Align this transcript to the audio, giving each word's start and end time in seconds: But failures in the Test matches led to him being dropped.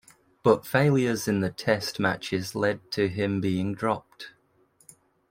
But 0.41 0.65
failures 0.65 1.27
in 1.27 1.41
the 1.41 1.51
Test 1.51 1.99
matches 1.99 2.55
led 2.55 2.89
to 2.93 3.07
him 3.07 3.39
being 3.39 3.75
dropped. 3.75 4.29